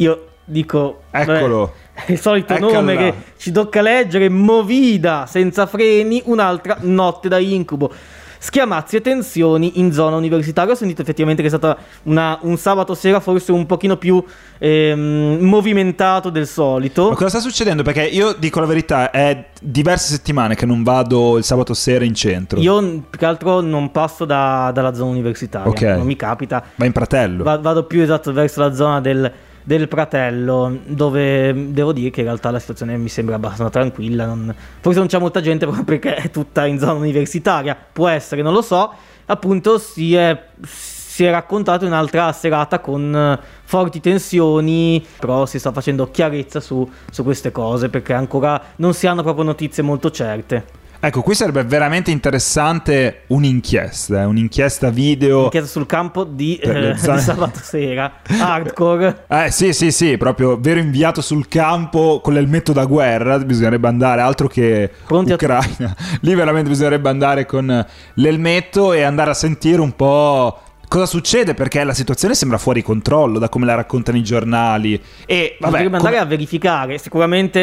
[0.00, 1.00] Io dico...
[1.10, 1.72] Eccolo.
[2.06, 2.70] Beh, il solito Eccola.
[2.70, 7.90] nome che ci tocca leggere, Movida senza freni, un'altra notte da incubo.
[8.38, 10.72] Schiamazzi e tensioni in zona universitaria.
[10.72, 14.22] Ho sentito effettivamente che è stata una- un sabato sera forse un pochino più
[14.60, 17.08] ehm, movimentato del solito.
[17.08, 17.82] Ma cosa sta succedendo?
[17.82, 22.14] Perché io dico la verità, è diverse settimane che non vado il sabato sera in
[22.14, 22.60] centro.
[22.60, 22.80] Io
[23.10, 25.82] più che altro non passo da- dalla zona universitaria, Ok.
[25.82, 26.62] non mi capita.
[26.76, 27.42] Va in pratello.
[27.42, 29.32] Va- vado più esatto verso la zona del,
[29.68, 34.24] del Pratello, dove devo dire che in realtà la situazione mi sembra abbastanza tranquilla.
[34.24, 37.76] non- forse non c'è molta gente proprio perché è tutta in zona universitaria.
[37.92, 38.90] Può essere, non lo so.
[39.26, 45.70] Appunto, si è, si è raccontato un'altra serata con eh, forti tensioni, però si sta
[45.70, 50.64] facendo chiarezza su, su queste cose perché ancora non si hanno proprio notizie molto certe.
[51.00, 55.44] Ecco, qui sarebbe veramente interessante un'inchiesta, eh, un'inchiesta video.
[55.44, 59.24] Inchiesta sul campo di, le eh, zone- di sabato sera, hardcore.
[59.28, 64.22] Eh sì, sì, sì, proprio vero inviato sul campo con l'elmetto da guerra, bisognerebbe andare
[64.22, 65.94] altro che Pronti a- Ucraina.
[66.22, 71.84] Lì veramente bisognerebbe andare con l'elmetto e andare a sentire un po' cosa succede perché
[71.84, 74.94] la situazione sembra fuori controllo da come la raccontano i giornali
[75.26, 76.98] e vabbè, Dobbiamo andare come- a verificare.
[76.98, 77.58] Sicuramente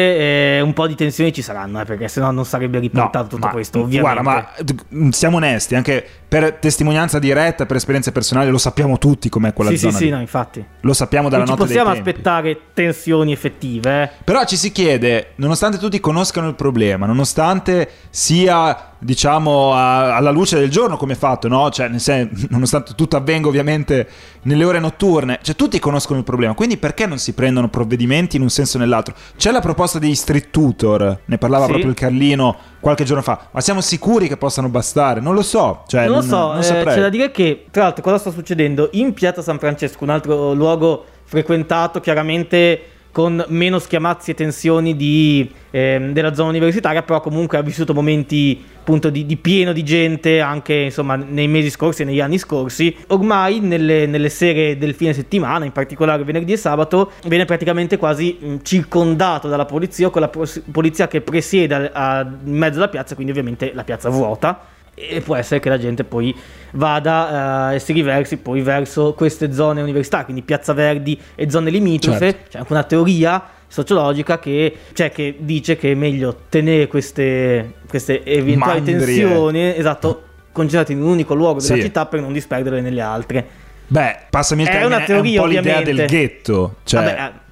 [0.56, 3.52] eh, un po' di tensioni ci saranno, eh, perché sennò non sarebbe riportato tutto ma-
[3.52, 4.22] questo, ovviamente.
[4.22, 4.54] Guarda,
[4.88, 9.70] ma siamo onesti, anche per testimonianza diretta, per esperienze personali, lo sappiamo tutti com'è quella
[9.70, 10.10] sì, sì, zona sì, lì.
[10.10, 10.64] no, infatti.
[10.80, 14.02] Lo sappiamo dalla non notte dei possiamo aspettare tensioni effettive.
[14.02, 14.10] eh.
[14.24, 20.58] Però ci si chiede, nonostante tutti conoscano il problema, nonostante sia, diciamo, a- alla luce
[20.58, 21.70] del giorno come è fatto, no?
[21.70, 24.08] Cioè, nel sen- nonostante tutto avvenga ovviamente
[24.42, 28.42] nelle ore notturne, cioè tutti conoscono il problema, quindi perché non si prendono provvedimenti in
[28.42, 29.14] un senso o nell'altro?
[29.36, 31.70] C'è la proposta degli street tutor, ne parlava Sì.
[31.70, 35.20] proprio il Carlino qualche giorno fa, ma siamo sicuri che possano bastare?
[35.20, 36.94] Non lo so, cioè, non lo so, non eh, saprei.
[36.94, 38.88] c'è da dire che, tra l'altro, cosa sta succedendo?
[38.92, 42.80] In Piazza San Francesco, un altro luogo frequentato chiaramente
[43.16, 48.62] con meno schiamazzi e tensioni di, ehm, della zona universitaria, però comunque ha vissuto momenti
[48.78, 52.94] appunto di, di pieno di gente anche insomma nei mesi scorsi e negli anni scorsi.
[53.06, 58.36] Ormai nelle, nelle sere del fine settimana, in particolare venerdì e sabato, viene praticamente quasi
[58.38, 60.30] mh, circondato dalla polizia, con la
[60.70, 64.60] polizia che presiede a- a- in mezzo alla piazza, quindi ovviamente la piazza vuota
[64.98, 66.34] e può essere che la gente poi
[66.72, 71.70] vada eh, e si riversi poi verso queste zone universitarie, quindi Piazza Verdi e zone
[71.70, 72.18] limitrofe.
[72.32, 72.48] Certo.
[72.50, 78.24] C'è anche una teoria sociologica che, cioè, che dice che è meglio tenere queste, queste
[78.24, 78.96] eventuali Mandrie.
[78.98, 81.82] tensioni esatto, concentrate in un unico luogo della Sì.
[81.82, 83.46] città per non disperderle nelle altre.
[83.88, 85.94] Beh, passami il È termine, una teoria, è un po' l'idea ovviamente.
[85.94, 87.00] del ghetto, cioè...
[87.04, 87.44] Vabbè, eh,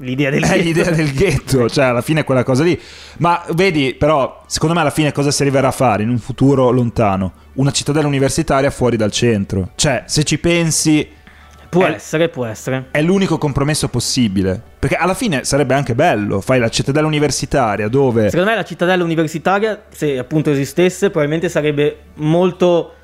[0.00, 0.62] l'idea del È ghetto.
[0.62, 2.78] l'idea del ghetto, cioè alla fine è quella cosa lì.
[3.18, 6.70] Ma vedi, però, secondo me alla fine cosa si arriverà a fare in un futuro
[6.70, 7.32] lontano?
[7.54, 9.70] Una cittadella universitaria fuori dal centro.
[9.74, 11.08] Cioè, se ci pensi,
[11.68, 12.86] Può è- essere, può essere.
[12.90, 14.60] è l'unico compromesso possibile.
[14.80, 18.30] Perché alla fine sarebbe anche bello, fai la cittadella universitaria dove...
[18.30, 22.94] Secondo me la cittadella universitaria, se appunto esistesse, probabilmente sarebbe molto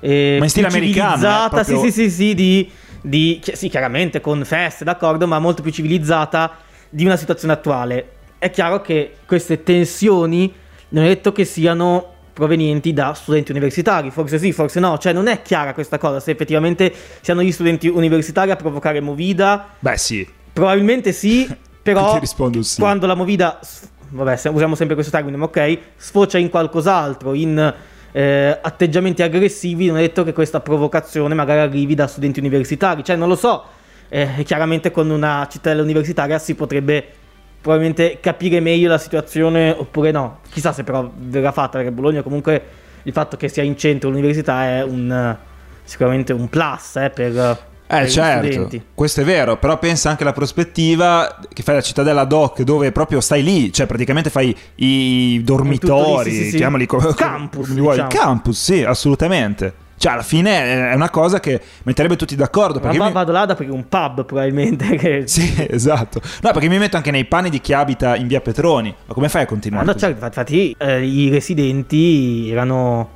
[0.00, 2.70] eh, Ma in stile americano, eh, proprio- Sì, sì, sì, sì, di,
[3.00, 6.56] di- sì, chiaramente con feste, d'accordo, ma molto più civilizzata
[6.88, 8.10] di una situazione attuale.
[8.38, 10.52] È chiaro che queste tensioni
[10.90, 15.26] non è detto che siano provenienti da studenti universitari, forse sì, forse no, cioè non
[15.26, 16.92] è chiara questa cosa, se effettivamente
[17.22, 21.48] siano gli studenti universitari a provocare movida, Beh sì, Probabilmente sì,
[21.82, 22.18] però
[22.60, 22.80] sì.
[22.80, 23.58] quando la movida,
[24.08, 27.74] vabbè, usiamo sempre questo termine, ma ok, sfocia in qualcos'altro, in
[28.16, 33.14] eh, atteggiamenti aggressivi, non è detto che questa provocazione magari arrivi da studenti universitari, cioè
[33.14, 33.62] non lo so,
[34.08, 37.04] eh, chiaramente con una cittadella universitaria si potrebbe
[37.60, 42.62] probabilmente capire meglio la situazione oppure no, chissà se però verrà fatta, perché Bologna comunque
[43.02, 45.36] il fatto che sia in centro l'università è un,
[45.84, 47.74] sicuramente un plus eh, per...
[47.88, 48.82] Eh certo, studenti.
[48.94, 52.90] questo è vero, però pensa anche alla prospettiva che fai la cittadella ad hoc dove
[52.92, 56.56] proprio stai lì, cioè praticamente fai i dormitori, sì, sì, sì.
[56.56, 57.92] chiamali come Campus, come vuoi.
[57.94, 58.10] diciamo.
[58.10, 59.84] campus, sì, assolutamente.
[59.98, 62.74] Cioè alla fine è una cosa che metterebbe tutti d'accordo.
[62.74, 64.84] Ma Perché va- mi- vado là ad aprire un pub probabilmente.
[64.96, 65.22] Che...
[65.26, 66.20] Sì, esatto.
[66.42, 68.94] No, perché mi metto anche nei panni di chi abita in via Petroni.
[69.06, 69.86] Ma come fai a Ma continuare?
[69.86, 70.04] no, così?
[70.04, 73.08] certo, infatti eh, i residenti erano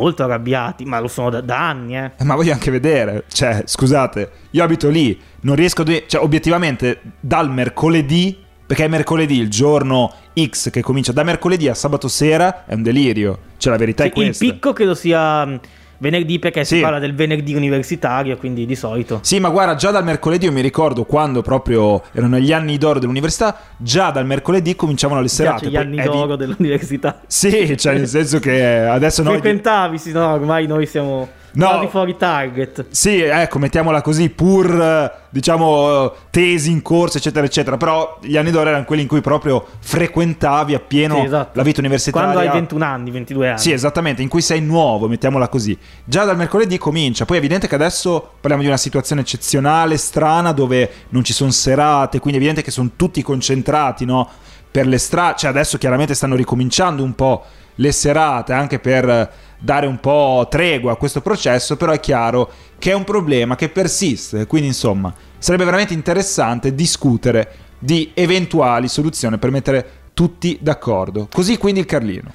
[0.00, 2.10] molto arrabbiati, ma lo sono da, da anni, eh.
[2.18, 6.04] Eh, Ma voglio anche vedere, cioè, scusate, io abito lì, non riesco a...
[6.06, 11.74] cioè, obiettivamente, dal mercoledì, perché è mercoledì il giorno X che comincia, da mercoledì a
[11.74, 14.44] sabato sera è un delirio, cioè la verità è Sì, il questa.
[14.44, 15.60] picco credo sia
[15.98, 16.76] venerdì perché Sì.
[16.76, 19.20] si parla del venerdì universitario, quindi di solito.
[19.22, 22.98] Sì, ma guarda, già dal mercoledì io mi ricordo quando proprio erano gli anni d'oro
[22.98, 25.68] dell'università, già dal mercoledì cominciavano le serate.
[25.68, 27.20] gli anni d'oro dell'università.
[27.26, 29.34] Sì, cioè nel senso che adesso noi...
[29.34, 32.86] Frequentavi, sì, no, ormai noi siamo no, di fuori target.
[32.90, 37.76] Sì, ecco, mettiamola così, pur diciamo tesi in corso, eccetera, eccetera.
[37.76, 41.50] Però gli anni d'oro erano quelli in cui proprio frequentavi appieno sì, esatto.
[41.54, 42.30] la vita universitaria.
[42.30, 43.58] Quando hai 21 anni, 22 anni.
[43.58, 45.76] Sì, esattamente, in cui sei nuovo, mettiamola così.
[46.04, 47.24] Già dal mercoledì comincia.
[47.24, 51.50] Poi è evidente che adesso parliamo di una situazione eccezionale, strana, dove non ci sono
[51.50, 54.28] serate, quindi è evidente che sono tutti concentrati, no?
[54.70, 57.44] Per le strade, cioè adesso chiaramente stanno ricominciando un po'
[57.76, 59.32] le serate anche per
[59.64, 63.70] dare un po' tregua a questo processo, però è chiaro che è un problema che
[63.70, 71.28] persiste, quindi insomma sarebbe veramente interessante discutere di eventuali soluzioni per mettere tutti d'accordo.
[71.32, 72.32] Così quindi il Carlino.